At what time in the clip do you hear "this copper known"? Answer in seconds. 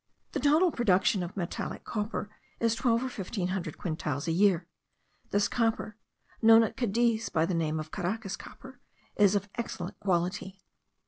5.29-6.63